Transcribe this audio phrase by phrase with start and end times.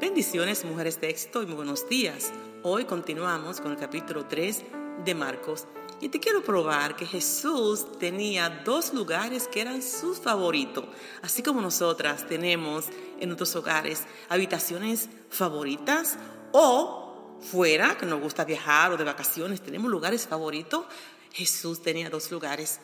[0.00, 2.30] Bendiciones, mujeres de éxito y muy buenos días.
[2.62, 4.62] Hoy continuamos con el capítulo 3
[5.04, 5.66] de Marcos
[6.00, 10.84] y te quiero probar que Jesús tenía dos lugares que eran sus favoritos,
[11.20, 12.84] así como nosotras tenemos
[13.18, 16.16] en nuestros hogares habitaciones favoritas
[16.52, 20.84] o fuera, que nos gusta viajar o de vacaciones, tenemos lugares favoritos.
[21.32, 22.78] Jesús tenía dos lugares,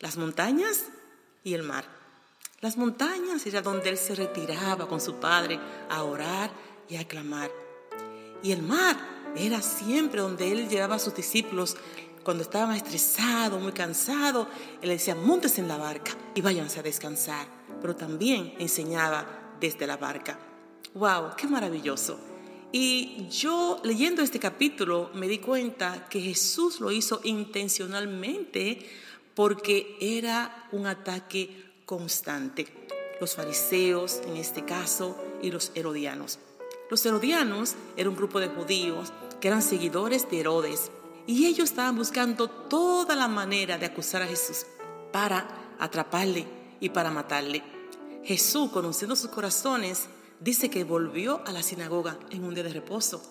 [0.00, 0.86] las montañas
[1.44, 1.97] y el mar.
[2.60, 6.50] Las montañas era donde él se retiraba con su padre a orar
[6.88, 7.52] y a clamar.
[8.42, 8.96] Y el mar
[9.36, 11.76] era siempre donde él llevaba a sus discípulos
[12.24, 14.48] cuando estaba estresado, muy cansado.
[14.82, 17.46] Él le decía, montes en la barca y váyanse a descansar.
[17.80, 20.36] Pero también enseñaba desde la barca.
[20.94, 21.36] ¡Wow!
[21.36, 22.18] ¡Qué maravilloso!
[22.72, 28.84] Y yo leyendo este capítulo me di cuenta que Jesús lo hizo intencionalmente
[29.36, 32.66] porque era un ataque constante.
[33.18, 36.38] Los fariseos, en este caso, y los herodianos.
[36.90, 40.90] Los herodianos eran un grupo de judíos que eran seguidores de Herodes
[41.26, 44.66] y ellos estaban buscando toda la manera de acusar a Jesús
[45.12, 46.46] para atraparle
[46.78, 47.62] y para matarle.
[48.22, 50.08] Jesús, conociendo sus corazones,
[50.40, 53.22] dice que volvió a la sinagoga en un día de reposo.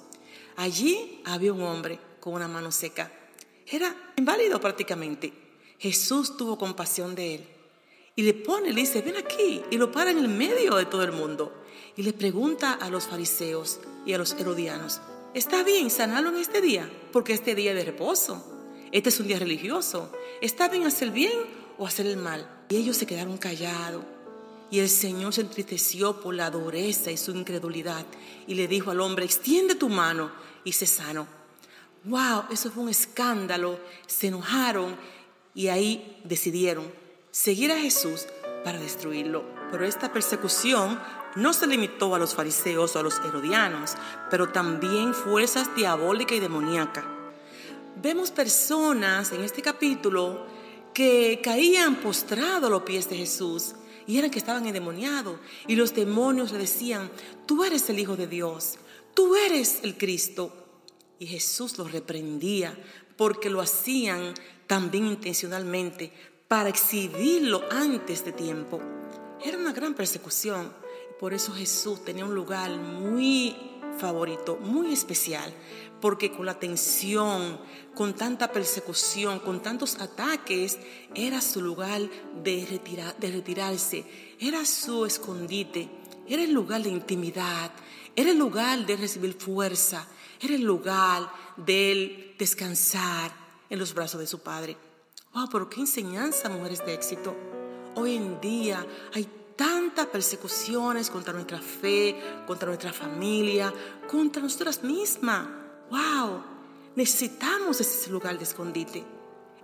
[0.55, 3.11] Allí había un hombre con una mano seca.
[3.67, 5.31] Era inválido prácticamente.
[5.77, 7.56] Jesús tuvo compasión de él
[8.17, 11.03] y le pone, le dice, ven aquí, y lo para en el medio de todo
[11.03, 11.53] el mundo.
[11.95, 15.01] Y le pregunta a los fariseos y a los herodianos,
[15.35, 16.89] ¿está bien sanarlo en este día?
[17.13, 18.43] Porque este día de reposo,
[18.91, 20.11] este es un día religioso.
[20.41, 21.39] ¿Está bien hacer el bien
[21.77, 22.49] o hacer el mal?
[22.69, 24.03] Y ellos se quedaron callados.
[24.71, 28.03] Y el Señor se entristeció por la dureza y su incredulidad.
[28.47, 30.31] Y le dijo al hombre, extiende tu mano
[30.63, 31.27] y se sano.
[32.05, 32.45] ¡Wow!
[32.51, 33.79] Eso fue un escándalo.
[34.07, 34.95] Se enojaron
[35.53, 37.05] y ahí decidieron
[37.37, 38.25] seguir a Jesús
[38.63, 39.45] para destruirlo.
[39.69, 40.99] Pero esta persecución
[41.35, 43.93] no se limitó a los fariseos o a los herodianos,
[44.31, 47.05] pero también fuerzas diabólicas y demoníacas.
[48.01, 50.47] Vemos personas en este capítulo
[50.95, 53.75] que caían postrados a los pies de Jesús
[54.07, 57.11] y eran que estaban endemoniados y los demonios le decían,
[57.45, 58.79] tú eres el Hijo de Dios,
[59.13, 60.65] tú eres el Cristo.
[61.19, 62.75] Y Jesús los reprendía
[63.15, 64.33] porque lo hacían
[64.65, 66.11] también intencionalmente
[66.47, 68.79] para exhibirlo antes de tiempo.
[69.43, 70.73] Era una gran persecución.
[71.19, 73.55] Por eso Jesús tenía un lugar muy
[73.97, 75.51] favorito, muy especial,
[75.99, 77.59] porque con la tensión,
[77.95, 80.77] con tanta persecución, con tantos ataques,
[81.15, 82.01] era su lugar
[82.43, 82.65] de,
[83.19, 84.05] retirarse,
[84.39, 85.89] era su escondite,
[86.27, 87.71] era el lugar de intimidad,
[88.15, 90.07] era el lugar de recibir fuerza,
[90.39, 93.31] era el lugar de descansar
[93.69, 94.77] en los brazos de su Padre.
[95.33, 97.35] Wow, pero qué enseñanza, mujeres de éxito.
[97.95, 102.15] Hoy en día hay tantas persecuciones contra nuestra fe,
[102.45, 103.73] contra nuestra familia,
[104.09, 105.47] contra nosotras mismas.
[105.89, 106.43] Wow,
[106.95, 109.03] necesitamos ese lugar de escondite,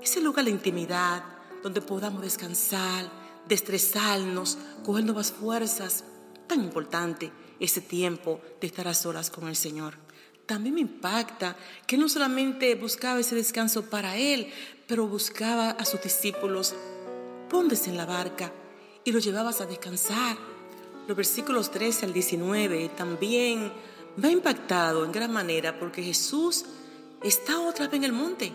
[0.01, 1.23] ese lugar de intimidad
[1.61, 3.09] donde podamos descansar,
[3.47, 6.03] destresarnos, coger nuevas fuerzas.
[6.47, 9.95] Tan importante ese tiempo de estar a solas con el Señor
[10.45, 11.55] también me impacta
[11.87, 14.51] que no solamente buscaba ese descanso para él,
[14.87, 16.75] pero buscaba a sus discípulos,
[17.49, 18.51] póndese en la barca
[19.03, 20.37] y lo llevabas a descansar.
[21.07, 23.71] Los versículos 13 al 19 también
[24.17, 26.65] me ha impactado en gran manera porque Jesús
[27.23, 28.51] está otra vez en el monte,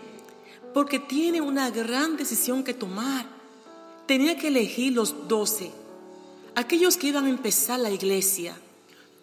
[0.73, 3.25] porque tiene una gran decisión que tomar.
[4.05, 5.71] Tenía que elegir los doce,
[6.55, 8.55] aquellos que iban a empezar la iglesia.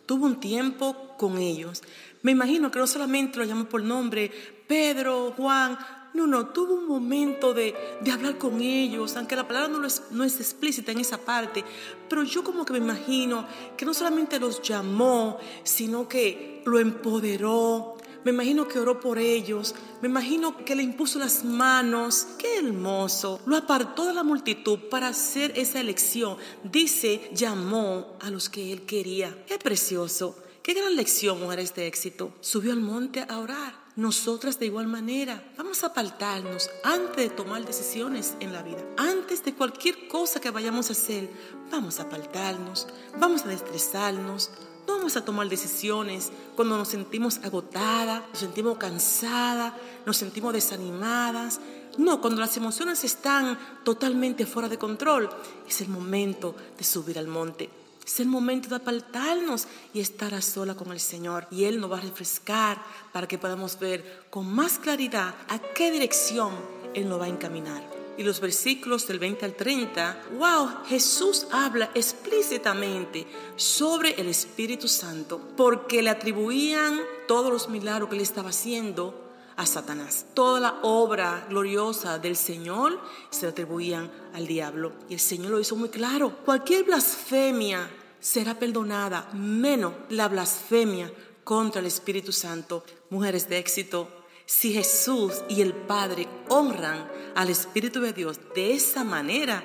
[0.04, 1.82] Tuvo un tiempo con ellos,
[2.22, 4.30] me imagino que no solamente lo llamó por nombre,
[4.66, 5.78] Pedro, Juan,
[6.16, 7.74] no, no, tuvo un momento de,
[8.10, 11.62] hablar con ellos, aunque la palabra no es, no es explícita en esa parte,
[12.08, 13.46] pero yo como que me imagino
[13.76, 19.74] que no solamente los llamó, sino que lo empoderó, me imagino que oró por ellos,
[20.00, 25.08] me imagino que le impuso las manos, qué hermoso, lo apartó de la multitud para
[25.08, 30.34] hacer esa elección, dice, llamó a los que él quería, qué precioso.
[30.66, 32.32] Qué gran lección, mujeres de éxito.
[32.40, 33.72] Subió al monte a orar.
[33.94, 38.84] Nosotras de igual manera vamos a apartarnos antes de tomar decisiones en la vida.
[38.96, 41.30] Antes de cualquier cosa que vayamos a hacer,
[41.70, 44.50] vamos a apartarnos, vamos a destresarnos,
[44.88, 49.72] no vamos a tomar decisiones cuando nos sentimos agotadas, nos sentimos cansadas,
[50.04, 51.60] nos sentimos desanimadas.
[51.96, 55.30] No, cuando las emociones están totalmente fuera de control,
[55.68, 60.40] es el momento de subir al monte es el momento de apartarnos y estar a
[60.40, 61.48] sola con el Señor.
[61.50, 62.80] Y Él nos va a refrescar
[63.12, 66.52] para que podamos ver con más claridad a qué dirección
[66.94, 67.96] Él nos va a encaminar.
[68.18, 73.26] y los versículos del 20 al 30, wow, Jesús habla explícitamente
[73.56, 76.98] sobre el Espíritu Santo porque le atribuían
[77.28, 79.25] todos los milagros que él estaba haciendo
[79.56, 80.26] a Satanás.
[80.34, 83.00] Toda la obra gloriosa del Señor
[83.30, 84.92] se atribuían al diablo.
[85.08, 86.38] Y el Señor lo hizo muy claro.
[86.44, 91.12] Cualquier blasfemia será perdonada, menos la blasfemia
[91.44, 92.84] contra el Espíritu Santo.
[93.10, 94.08] Mujeres de éxito,
[94.44, 99.62] si Jesús y el Padre honran al Espíritu de Dios de esa manera,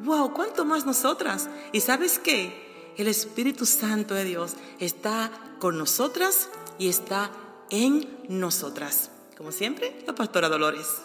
[0.00, 1.48] wow, ¿cuánto más nosotras?
[1.72, 2.94] ¿Y sabes qué?
[2.96, 5.30] El Espíritu Santo de Dios está
[5.60, 6.48] con nosotras
[6.78, 7.30] y está
[7.70, 9.10] en nosotras.
[9.38, 11.00] Como siempre, la pastora Dolores.